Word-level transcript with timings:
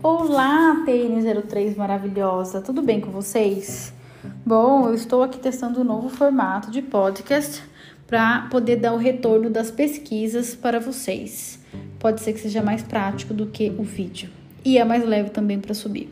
Olá, 0.00 0.84
TN03 0.86 1.76
maravilhosa, 1.76 2.60
tudo 2.60 2.80
bem 2.80 3.00
com 3.00 3.10
vocês? 3.10 3.92
Bom, 4.46 4.86
eu 4.86 4.94
estou 4.94 5.24
aqui 5.24 5.40
testando 5.40 5.80
um 5.80 5.84
novo 5.84 6.08
formato 6.08 6.70
de 6.70 6.80
podcast 6.80 7.60
para 8.06 8.42
poder 8.42 8.76
dar 8.76 8.92
o 8.92 8.96
retorno 8.96 9.50
das 9.50 9.72
pesquisas 9.72 10.54
para 10.54 10.78
vocês. 10.78 11.58
Pode 11.98 12.20
ser 12.20 12.32
que 12.32 12.38
seja 12.38 12.62
mais 12.62 12.80
prático 12.80 13.34
do 13.34 13.46
que 13.46 13.74
o 13.76 13.82
vídeo 13.82 14.30
e 14.64 14.78
é 14.78 14.84
mais 14.84 15.04
leve 15.04 15.30
também 15.30 15.58
para 15.58 15.74
subir. 15.74 16.08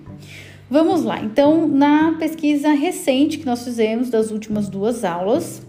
Vamos 0.68 1.04
lá, 1.04 1.20
então, 1.20 1.68
na 1.68 2.16
pesquisa 2.18 2.70
recente 2.70 3.38
que 3.38 3.46
nós 3.46 3.62
fizemos 3.62 4.10
das 4.10 4.32
últimas 4.32 4.68
duas 4.68 5.04
aulas, 5.04 5.62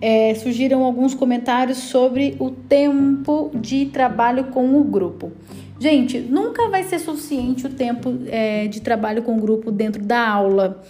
é, 0.00 0.34
surgiram 0.34 0.82
alguns 0.82 1.14
comentários 1.14 1.78
sobre 1.78 2.34
o 2.40 2.50
tempo 2.50 3.52
de 3.54 3.86
trabalho 3.86 4.46
com 4.46 4.78
o 4.80 4.82
grupo. 4.82 5.30
Gente, 5.78 6.18
nunca 6.18 6.68
vai 6.68 6.84
ser 6.84 6.98
suficiente 6.98 7.66
o 7.66 7.70
tempo 7.70 8.18
é, 8.26 8.66
de 8.66 8.80
trabalho 8.80 9.22
com 9.22 9.36
o 9.36 9.40
grupo 9.40 9.70
dentro 9.70 10.02
da 10.02 10.26
aula, 10.26 10.82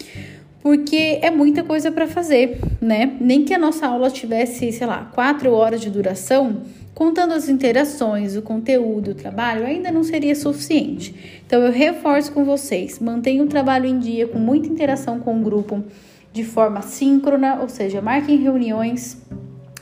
porque 0.62 1.19
é 1.23 1.31
muita 1.31 1.65
coisa 1.65 1.91
para 1.91 2.07
fazer, 2.07 2.61
né? 2.81 3.17
Nem 3.21 3.45
que 3.45 3.53
a 3.53 3.59
nossa 3.59 3.87
aula 3.87 4.11
tivesse, 4.11 4.71
sei 4.71 4.87
lá, 4.87 5.11
quatro 5.12 5.53
horas 5.53 5.81
de 5.81 5.91
duração, 5.91 6.62
contando 6.95 7.35
as 7.35 7.49
interações, 7.49 8.37
o 8.37 8.43
conteúdo, 8.43 9.11
o 9.11 9.15
trabalho, 9.15 9.67
ainda 9.67 9.91
não 9.91 10.05
seria 10.05 10.35
suficiente. 10.35 11.43
Então 11.45 11.61
eu 11.62 11.73
reforço 11.73 12.33
com 12.33 12.45
vocês, 12.45 13.01
mantenha 13.01 13.43
o 13.43 13.47
trabalho 13.47 13.87
em 13.87 13.98
dia 13.98 14.27
com 14.29 14.39
muita 14.39 14.69
interação 14.69 15.19
com 15.19 15.39
o 15.39 15.43
grupo 15.43 15.84
de 16.33 16.45
forma 16.45 16.81
síncrona, 16.81 17.59
ou 17.61 17.69
seja, 17.69 18.01
marquem 18.01 18.37
reuniões 18.37 19.21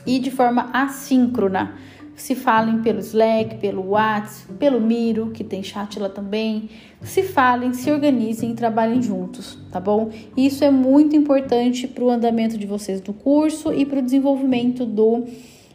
e 0.05 0.19
de 0.19 0.31
forma 0.31 0.69
assíncrona 0.73 1.75
se 2.15 2.33
falem 2.33 2.81
pelo 2.81 2.99
Slack, 2.99 3.57
pelo 3.57 3.89
WhatsApp, 3.89 4.53
pelo 4.53 4.79
Miro, 4.79 5.31
que 5.31 5.43
tem 5.43 5.61
chat 5.61 5.99
lá 5.99 6.09
também. 6.09 6.69
Se 7.01 7.23
falem, 7.23 7.73
se 7.73 7.91
organizem 7.91 8.51
e 8.51 8.53
trabalhem 8.53 9.01
juntos, 9.01 9.57
tá 9.71 9.79
bom? 9.79 10.09
Isso 10.35 10.63
é 10.63 10.71
muito 10.71 11.15
importante 11.15 11.87
para 11.87 12.03
o 12.03 12.09
andamento 12.09 12.57
de 12.57 12.65
vocês 12.65 13.01
do 13.01 13.13
curso 13.13 13.73
e 13.73 13.85
para 13.85 13.99
o 13.99 14.01
desenvolvimento 14.01 14.85
do 14.85 15.25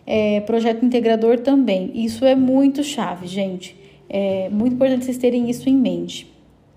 é, 0.07 0.41
projeto 0.41 0.85
integrador 0.85 1.39
também. 1.41 1.91
Isso 1.95 2.25
é 2.25 2.35
muito 2.35 2.83
chave, 2.83 3.27
gente. 3.27 3.77
É 4.09 4.49
muito 4.51 4.75
importante 4.75 5.05
vocês 5.05 5.19
terem 5.19 5.49
isso 5.49 5.69
em 5.69 5.77
mente. 5.77 6.31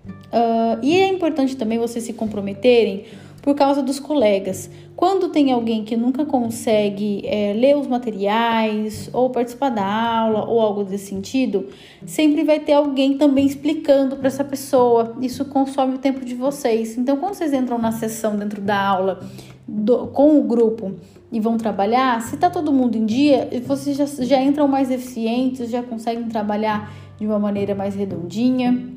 Uh, 0.06 0.78
e 0.82 0.96
é 0.96 1.08
importante 1.08 1.56
também 1.56 1.78
vocês 1.78 2.04
se 2.04 2.12
comprometerem 2.12 3.04
por 3.44 3.54
causa 3.54 3.82
dos 3.82 4.00
colegas. 4.00 4.70
Quando 4.96 5.28
tem 5.28 5.52
alguém 5.52 5.84
que 5.84 5.98
nunca 5.98 6.24
consegue 6.24 7.20
é, 7.26 7.52
ler 7.52 7.76
os 7.76 7.86
materiais 7.86 9.10
ou 9.12 9.28
participar 9.28 9.68
da 9.68 9.84
aula 9.84 10.46
ou 10.46 10.58
algo 10.58 10.82
desse 10.82 11.08
sentido, 11.08 11.68
sempre 12.06 12.42
vai 12.42 12.58
ter 12.58 12.72
alguém 12.72 13.18
também 13.18 13.44
explicando 13.44 14.16
para 14.16 14.28
essa 14.28 14.42
pessoa. 14.42 15.14
Isso 15.20 15.44
consome 15.44 15.96
o 15.96 15.98
tempo 15.98 16.24
de 16.24 16.34
vocês. 16.34 16.96
Então, 16.96 17.18
quando 17.18 17.34
vocês 17.34 17.52
entram 17.52 17.76
na 17.76 17.92
sessão 17.92 18.34
dentro 18.34 18.62
da 18.62 18.80
aula 18.80 19.20
do, 19.68 20.06
com 20.06 20.40
o 20.40 20.44
grupo 20.44 20.94
e 21.30 21.38
vão 21.38 21.58
trabalhar, 21.58 22.22
se 22.22 22.36
está 22.36 22.48
todo 22.48 22.72
mundo 22.72 22.96
em 22.96 23.04
dia, 23.04 23.50
vocês 23.66 23.94
já, 23.94 24.06
já 24.06 24.40
entram 24.40 24.66
mais 24.66 24.90
eficientes, 24.90 25.68
já 25.68 25.82
conseguem 25.82 26.24
trabalhar 26.30 26.90
de 27.18 27.26
uma 27.26 27.38
maneira 27.38 27.74
mais 27.74 27.94
redondinha 27.94 28.94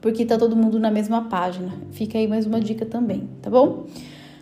porque 0.00 0.24
tá 0.24 0.38
todo 0.38 0.56
mundo 0.56 0.78
na 0.78 0.90
mesma 0.90 1.28
página. 1.28 1.72
Fica 1.90 2.18
aí 2.18 2.26
mais 2.26 2.46
uma 2.46 2.60
dica 2.60 2.86
também, 2.86 3.28
tá 3.42 3.50
bom? 3.50 3.86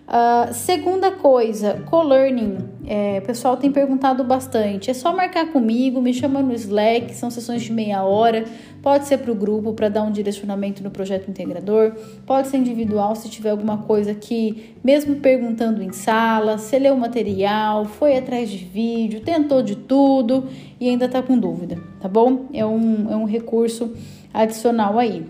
Uh, 0.06 0.54
segunda 0.54 1.10
coisa, 1.10 1.82
co-learning. 1.86 2.58
É, 2.86 3.18
o 3.20 3.26
pessoal 3.26 3.56
tem 3.56 3.72
perguntado 3.72 4.22
bastante. 4.22 4.88
É 4.88 4.94
só 4.94 5.12
marcar 5.12 5.50
comigo, 5.50 6.00
me 6.00 6.14
chama 6.14 6.40
no 6.40 6.54
Slack, 6.54 7.12
são 7.12 7.28
sessões 7.28 7.62
de 7.62 7.72
meia 7.72 8.04
hora. 8.04 8.44
Pode 8.80 9.06
ser 9.06 9.18
para 9.18 9.32
o 9.32 9.34
grupo 9.34 9.72
para 9.72 9.88
dar 9.88 10.04
um 10.04 10.12
direcionamento 10.12 10.80
no 10.80 10.92
projeto 10.92 11.28
integrador, 11.28 11.92
pode 12.24 12.46
ser 12.46 12.58
individual 12.58 13.16
se 13.16 13.28
tiver 13.28 13.50
alguma 13.50 13.78
coisa 13.78 14.14
que, 14.14 14.76
mesmo 14.84 15.16
perguntando 15.16 15.82
em 15.82 15.90
sala, 15.90 16.56
você 16.56 16.78
leu 16.78 16.96
material, 16.96 17.84
foi 17.84 18.16
atrás 18.16 18.48
de 18.48 18.58
vídeo, 18.58 19.22
tentou 19.22 19.60
de 19.60 19.74
tudo 19.74 20.44
e 20.78 20.88
ainda 20.88 21.06
está 21.06 21.20
com 21.20 21.36
dúvida, 21.36 21.82
tá 22.00 22.06
bom? 22.06 22.46
É 22.52 22.64
um, 22.64 23.10
é 23.10 23.16
um 23.16 23.24
recurso 23.24 23.92
adicional 24.32 25.00
aí. 25.00 25.26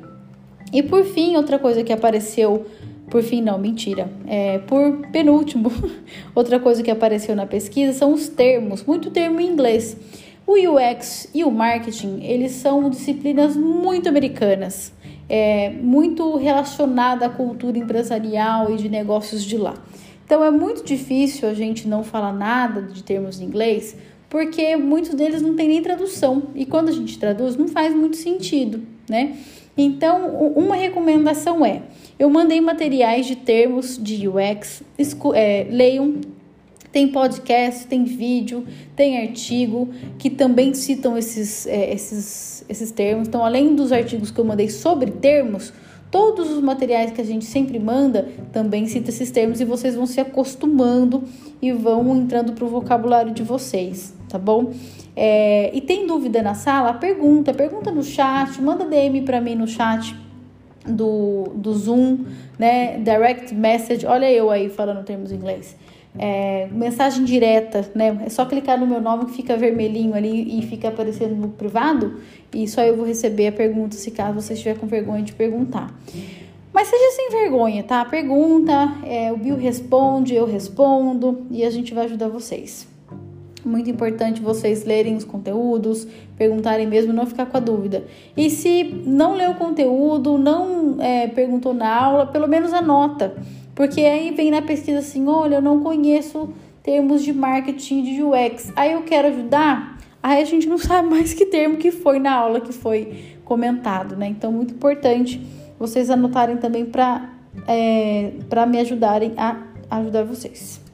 E 0.76 0.82
por 0.82 1.06
fim, 1.06 1.36
outra 1.36 1.58
coisa 1.58 1.82
que 1.82 1.90
apareceu, 1.90 2.66
por 3.08 3.22
fim 3.22 3.40
não, 3.40 3.56
mentira, 3.56 4.10
é, 4.26 4.58
por 4.58 5.08
penúltimo, 5.10 5.72
outra 6.36 6.60
coisa 6.60 6.82
que 6.82 6.90
apareceu 6.90 7.34
na 7.34 7.46
pesquisa 7.46 7.94
são 7.94 8.12
os 8.12 8.28
termos, 8.28 8.84
muito 8.84 9.10
termo 9.10 9.40
em 9.40 9.48
inglês. 9.48 9.96
O 10.46 10.52
UX 10.52 11.30
e 11.32 11.44
o 11.44 11.50
marketing, 11.50 12.20
eles 12.20 12.52
são 12.52 12.90
disciplinas 12.90 13.56
muito 13.56 14.06
americanas, 14.06 14.92
é, 15.30 15.70
muito 15.70 16.36
relacionada 16.36 17.24
à 17.24 17.30
cultura 17.30 17.78
empresarial 17.78 18.70
e 18.70 18.76
de 18.76 18.90
negócios 18.90 19.42
de 19.42 19.56
lá. 19.56 19.82
Então 20.26 20.44
é 20.44 20.50
muito 20.50 20.84
difícil 20.84 21.48
a 21.48 21.54
gente 21.54 21.88
não 21.88 22.04
falar 22.04 22.34
nada 22.34 22.82
de 22.82 23.02
termos 23.02 23.40
em 23.40 23.46
inglês, 23.46 23.96
porque 24.28 24.76
muitos 24.76 25.14
deles 25.14 25.40
não 25.40 25.56
tem 25.56 25.68
nem 25.68 25.80
tradução. 25.80 26.48
E 26.54 26.66
quando 26.66 26.90
a 26.90 26.92
gente 26.92 27.18
traduz, 27.18 27.56
não 27.56 27.66
faz 27.66 27.94
muito 27.94 28.16
sentido, 28.16 28.94
né? 29.08 29.36
Então, 29.76 30.30
uma 30.56 30.74
recomendação 30.74 31.64
é: 31.64 31.82
eu 32.18 32.30
mandei 32.30 32.60
materiais 32.60 33.26
de 33.26 33.36
termos 33.36 33.98
de 34.02 34.26
UX, 34.28 34.82
é, 35.34 35.66
leiam. 35.70 36.14
Tem 36.92 37.08
podcast, 37.08 37.86
tem 37.86 38.04
vídeo, 38.04 38.64
tem 38.94 39.18
artigo 39.18 39.90
que 40.18 40.30
também 40.30 40.72
citam 40.72 41.18
esses, 41.18 41.66
é, 41.66 41.92
esses, 41.92 42.64
esses 42.70 42.90
termos. 42.90 43.28
Então, 43.28 43.44
além 43.44 43.74
dos 43.74 43.92
artigos 43.92 44.30
que 44.30 44.40
eu 44.40 44.44
mandei 44.46 44.70
sobre 44.70 45.10
termos, 45.10 45.74
todos 46.10 46.50
os 46.50 46.62
materiais 46.62 47.10
que 47.10 47.20
a 47.20 47.24
gente 47.24 47.44
sempre 47.44 47.78
manda 47.78 48.26
também 48.50 48.86
citam 48.86 49.10
esses 49.10 49.30
termos 49.30 49.60
e 49.60 49.64
vocês 49.66 49.94
vão 49.94 50.06
se 50.06 50.20
acostumando 50.20 51.24
e 51.60 51.70
vão 51.70 52.16
entrando 52.16 52.54
para 52.54 52.64
o 52.64 52.68
vocabulário 52.68 53.34
de 53.34 53.42
vocês, 53.42 54.14
tá 54.36 54.38
bom? 54.38 54.72
É, 55.16 55.70
e 55.74 55.80
tem 55.80 56.06
dúvida 56.06 56.42
na 56.42 56.54
sala? 56.54 56.92
Pergunta, 56.94 57.54
pergunta 57.54 57.90
no 57.90 58.02
chat, 58.02 58.60
manda 58.60 58.84
DM 58.84 59.22
para 59.22 59.40
mim 59.40 59.54
no 59.54 59.66
chat 59.66 60.14
do, 60.86 61.52
do 61.54 61.72
Zoom, 61.72 62.24
né? 62.58 62.98
Direct 62.98 63.54
message, 63.54 64.06
olha 64.06 64.30
eu 64.30 64.50
aí 64.50 64.68
falando 64.68 65.02
termos 65.04 65.32
em 65.32 65.36
inglês. 65.36 65.76
É, 66.18 66.68
mensagem 66.70 67.24
direta, 67.24 67.90
né? 67.94 68.24
É 68.26 68.28
só 68.28 68.44
clicar 68.44 68.78
no 68.78 68.86
meu 68.86 69.00
nome 69.00 69.26
que 69.26 69.32
fica 69.32 69.56
vermelhinho 69.56 70.14
ali 70.14 70.58
e 70.58 70.62
fica 70.62 70.88
aparecendo 70.88 71.34
no 71.34 71.48
privado 71.48 72.20
e 72.54 72.68
só 72.68 72.82
eu 72.82 72.96
vou 72.96 73.06
receber 73.06 73.48
a 73.48 73.52
pergunta 73.52 73.96
se 73.96 74.10
caso 74.10 74.40
você 74.40 74.52
estiver 74.52 74.78
com 74.78 74.86
vergonha 74.86 75.22
de 75.22 75.32
perguntar. 75.32 75.94
Mas 76.72 76.88
seja 76.88 77.10
sem 77.12 77.30
vergonha, 77.30 77.82
tá? 77.82 78.04
Pergunta, 78.04 78.96
é, 79.04 79.32
o 79.32 79.36
Bill 79.38 79.56
responde, 79.56 80.34
eu 80.34 80.44
respondo 80.44 81.46
e 81.50 81.64
a 81.64 81.70
gente 81.70 81.94
vai 81.94 82.04
ajudar 82.04 82.28
vocês. 82.28 82.86
Muito 83.66 83.90
importante 83.90 84.40
vocês 84.40 84.84
lerem 84.84 85.16
os 85.16 85.24
conteúdos, 85.24 86.06
perguntarem 86.38 86.86
mesmo, 86.86 87.12
não 87.12 87.26
ficar 87.26 87.46
com 87.46 87.56
a 87.56 87.60
dúvida. 87.60 88.04
E 88.36 88.48
se 88.48 88.84
não 89.04 89.34
leu 89.34 89.50
o 89.50 89.54
conteúdo, 89.56 90.38
não 90.38 91.02
é, 91.02 91.26
perguntou 91.26 91.74
na 91.74 91.92
aula, 91.92 92.26
pelo 92.26 92.46
menos 92.46 92.72
anota. 92.72 93.34
Porque 93.74 94.00
aí 94.02 94.30
vem 94.30 94.52
na 94.52 94.62
pesquisa 94.62 95.00
assim: 95.00 95.26
olha, 95.26 95.56
eu 95.56 95.62
não 95.62 95.80
conheço 95.80 96.48
termos 96.80 97.24
de 97.24 97.32
marketing 97.32 98.04
de 98.04 98.22
UX. 98.22 98.72
Aí 98.76 98.92
eu 98.92 99.02
quero 99.02 99.28
ajudar. 99.28 99.98
Aí 100.22 100.40
a 100.40 100.44
gente 100.44 100.68
não 100.68 100.78
sabe 100.78 101.08
mais 101.10 101.34
que 101.34 101.46
termo 101.46 101.76
que 101.76 101.90
foi 101.90 102.20
na 102.20 102.32
aula 102.32 102.60
que 102.60 102.72
foi 102.72 103.36
comentado, 103.44 104.16
né? 104.16 104.28
Então, 104.28 104.52
muito 104.52 104.74
importante 104.74 105.44
vocês 105.76 106.08
anotarem 106.08 106.56
também 106.56 106.84
para 106.86 107.30
é, 107.66 108.32
me 108.68 108.78
ajudarem 108.78 109.34
a 109.36 109.60
ajudar 109.90 110.22
vocês. 110.22 110.85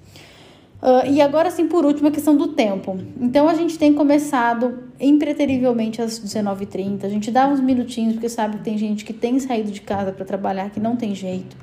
Uh, 0.82 1.08
e 1.08 1.20
agora 1.20 1.48
sim, 1.48 1.68
por 1.68 1.84
último, 1.84 2.08
a 2.08 2.10
questão 2.10 2.36
do 2.36 2.48
tempo. 2.48 2.98
Então 3.20 3.48
a 3.48 3.54
gente 3.54 3.78
tem 3.78 3.94
começado 3.94 4.80
impreterivelmente 5.00 6.02
às 6.02 6.18
19h30. 6.18 7.04
A 7.04 7.08
gente 7.08 7.30
dá 7.30 7.46
uns 7.46 7.60
minutinhos, 7.60 8.14
porque 8.14 8.28
sabe 8.28 8.56
que 8.56 8.64
tem 8.64 8.76
gente 8.76 9.04
que 9.04 9.12
tem 9.12 9.38
saído 9.38 9.70
de 9.70 9.80
casa 9.80 10.10
para 10.10 10.24
trabalhar, 10.24 10.70
que 10.70 10.80
não 10.80 10.96
tem 10.96 11.14
jeito. 11.14 11.56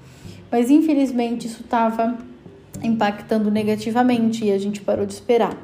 Mas 0.49 0.71
infelizmente 0.71 1.47
isso 1.47 1.61
estava 1.61 2.17
impactando 2.81 3.51
negativamente 3.51 4.45
e 4.45 4.51
a 4.53 4.57
gente 4.57 4.79
parou 4.79 5.05
de 5.05 5.11
esperar. 5.11 5.57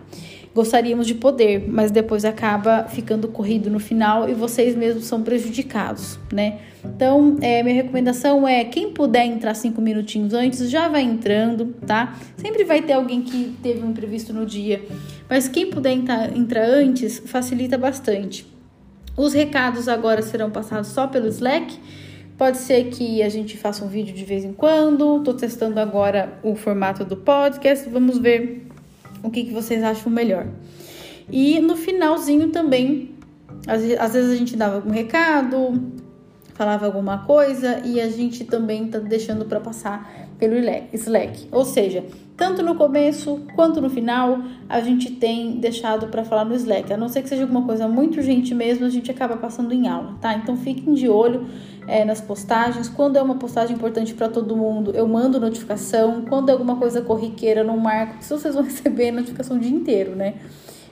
Gostaríamos 0.56 1.06
de 1.06 1.14
poder, 1.14 1.66
mas 1.68 1.92
depois 1.92 2.24
acaba 2.24 2.86
ficando 2.86 3.28
corrido 3.28 3.70
no 3.70 3.78
final 3.78 4.30
e 4.30 4.34
vocês 4.34 4.74
mesmos 4.74 5.04
são 5.04 5.22
prejudicados, 5.22 6.18
né? 6.32 6.60
Então, 6.82 7.36
é, 7.42 7.62
minha 7.62 7.76
recomendação 7.76 8.48
é 8.48 8.64
quem 8.64 8.94
puder 8.94 9.26
entrar 9.26 9.54
cinco 9.54 9.82
minutinhos 9.82 10.34
antes, 10.34 10.70
já 10.70 10.88
vai 10.88 11.02
entrando, 11.02 11.76
tá? 11.86 12.18
Sempre 12.38 12.64
vai 12.64 12.82
ter 12.82 12.94
alguém 12.94 13.22
que 13.22 13.54
teve 13.62 13.84
um 13.84 13.90
imprevisto 13.90 14.32
no 14.32 14.46
dia, 14.46 14.82
mas 15.30 15.50
quem 15.50 15.70
puder 15.70 15.92
entrar, 15.92 16.34
entrar 16.34 16.64
antes 16.64 17.20
facilita 17.26 17.78
bastante. 17.78 18.48
Os 19.18 19.34
recados 19.34 19.90
agora 19.90 20.22
serão 20.22 20.50
passados 20.50 20.88
só 20.88 21.06
pelo 21.06 21.28
Slack. 21.28 21.78
Pode 22.38 22.60
ser 22.60 22.86
que 22.86 23.22
a 23.22 23.28
gente 23.28 23.58
faça 23.58 23.84
um 23.84 23.90
vídeo 23.90 24.14
de 24.14 24.24
vez 24.24 24.46
em 24.46 24.54
quando. 24.54 25.22
Tô 25.22 25.34
testando 25.34 25.82
agora 25.82 26.40
o 26.44 26.56
formato 26.56 27.04
do 27.04 27.18
podcast. 27.18 27.90
Vamos 27.90 28.20
ver 28.20 28.65
o 29.28 29.32
que, 29.32 29.44
que 29.44 29.54
vocês 29.54 29.84
acham 29.84 30.12
melhor. 30.12 30.48
E 31.32 31.60
no 31.60 31.76
finalzinho 31.76 32.50
também, 32.50 33.16
às, 33.68 34.14
vezes 34.14 34.32
a 34.32 34.36
gente 34.36 34.56
dava 34.56 34.76
algum 34.76 34.92
recado, 34.92 35.82
falava 36.54 36.86
alguma 36.86 37.20
coisa 37.20 37.82
e 37.84 38.00
a 38.00 38.08
gente 38.10 38.44
também 38.46 38.88
tá 38.88 39.00
deixando 39.00 39.46
para 39.46 39.60
passar 39.60 40.30
pelo 40.38 40.56
Slack. 40.94 41.48
Ou 41.52 41.66
seja, 41.66 42.04
tanto 42.38 42.62
no 42.62 42.76
começo 42.76 43.42
quanto 43.56 43.82
no 43.82 43.90
final, 43.90 44.40
a 44.68 44.82
gente 44.82 45.12
tem 45.12 45.58
deixado 45.60 46.08
para 46.08 46.24
falar 46.24 46.46
no 46.46 46.54
Slack. 46.54 46.92
A 46.92 46.98
não 46.98 47.10
ser 47.10 47.24
que 47.24 47.30
seja 47.30 47.44
alguma 47.44 47.64
coisa 47.64 47.88
muito 47.88 48.18
urgente 48.18 48.54
mesmo, 48.54 48.86
a 48.86 48.90
gente 48.90 49.10
acaba 49.10 49.38
passando 49.38 49.74
em 49.74 49.88
aula, 49.88 50.16
tá? 50.22 50.34
Então 50.34 50.56
fiquem 50.58 50.94
de 50.94 51.10
olho 51.10 51.46
é, 51.88 52.04
nas 52.04 52.22
postagens. 52.22 52.90
Quando 52.90 53.18
é 53.18 53.22
uma 53.22 53.36
postagem 53.36 53.76
importante 53.76 54.14
para 54.14 54.30
todo 54.30 54.56
mundo, 54.56 54.92
eu 54.96 55.08
mando 55.08 55.40
notificação. 55.40 56.24
Quando 56.28 56.50
é 56.50 56.52
alguma 56.52 56.76
coisa 56.78 57.02
corriqueira, 57.02 57.62
eu 57.62 57.66
não 57.66 57.78
marco, 57.78 58.16
se 58.22 58.30
vocês 58.30 58.56
vão 58.56 58.64
receber 58.66 59.12
notificação 59.12 59.58
o 59.58 59.60
dia 59.60 59.76
inteiro, 59.76 60.16
né? 60.16 60.36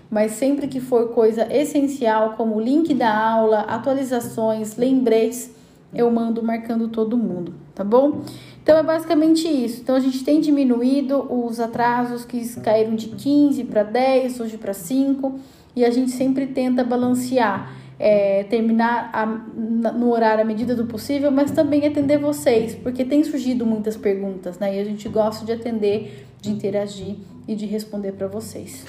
Mas 0.10 0.34
sempre 0.34 0.68
que 0.68 0.80
for 0.80 1.10
coisa 1.10 1.48
essencial, 1.52 2.34
como 2.38 2.60
link 2.60 2.94
da 2.94 3.16
aula, 3.16 3.62
atualizações, 3.62 4.78
lembretes, 4.78 5.52
eu 5.94 6.10
mando 6.12 6.44
marcando 6.44 6.88
todo 6.88 7.18
mundo, 7.18 7.54
tá 7.74 7.84
bom? 7.84 8.22
Então 8.62 8.78
é 8.78 8.84
basicamente 8.84 9.48
isso. 9.48 9.82
Então 9.82 9.96
a 9.96 10.00
gente 10.00 10.24
tem 10.24 10.40
diminuído 10.40 11.26
os 11.30 11.60
atrasos 11.60 12.26
que 12.26 12.48
caíram 12.62 12.96
de 12.96 13.10
15 13.10 13.64
para 13.66 13.84
10, 13.84 14.40
hoje 14.40 14.58
para 14.58 14.74
5, 14.74 15.40
e 15.76 15.84
a 15.84 15.90
gente 15.90 16.12
sempre 16.12 16.48
tenta 16.48 16.84
balancear. 16.84 17.83
É, 18.00 18.44
terminar 18.46 19.12
a, 19.14 19.26
no 19.26 20.12
horário 20.12 20.42
à 20.42 20.46
medida 20.46 20.76
do 20.76 20.86
possível, 20.86 21.32
mas 21.32 21.52
também 21.52 21.86
atender 21.86 22.18
vocês, 22.18 22.74
porque 22.74 23.06
tem 23.06 23.24
surgido 23.24 23.66
muitas 23.66 23.96
perguntas, 23.96 24.58
né? 24.58 24.76
E 24.76 24.80
a 24.80 24.84
gente 24.84 25.08
gosta 25.08 25.46
de 25.46 25.52
atender, 25.52 26.26
de 26.42 26.50
interagir 26.50 27.16
e 27.48 27.56
de 27.56 27.66
responder 27.66 28.14
para 28.14 28.28
vocês. 28.28 28.84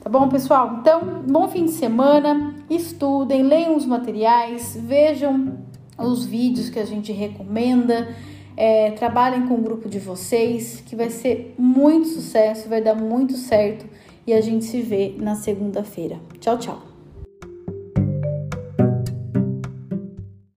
Tá 0.00 0.08
bom, 0.08 0.28
pessoal? 0.28 0.78
Então, 0.80 1.22
bom 1.26 1.48
fim 1.48 1.64
de 1.64 1.72
semana, 1.72 2.54
estudem, 2.68 3.42
leiam 3.42 3.76
os 3.76 3.84
materiais, 3.84 4.78
vejam 4.82 5.58
os 5.98 6.24
vídeos 6.24 6.70
que 6.70 6.78
a 6.78 6.84
gente 6.84 7.12
recomenda, 7.12 8.08
é, 8.56 8.90
trabalhem 8.92 9.46
com 9.46 9.54
o 9.54 9.62
grupo 9.62 9.88
de 9.88 9.98
vocês, 9.98 10.82
que 10.86 10.96
vai 10.96 11.10
ser 11.10 11.54
muito 11.58 12.08
sucesso, 12.08 12.68
vai 12.68 12.80
dar 12.80 12.94
muito 12.94 13.34
certo 13.34 13.86
e 14.26 14.32
a 14.32 14.40
gente 14.40 14.64
se 14.64 14.80
vê 14.80 15.14
na 15.18 15.34
segunda-feira. 15.34 16.18
Tchau, 16.40 16.58
tchau! 16.58 16.89